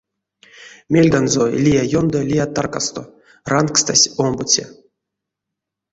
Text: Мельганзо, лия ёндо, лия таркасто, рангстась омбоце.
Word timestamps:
Мельганзо, 0.93 1.43
лия 1.63 1.83
ёндо, 1.99 2.19
лия 2.29 2.45
таркасто, 2.55 3.01
рангстась 3.51 4.09
омбоце. 4.23 4.65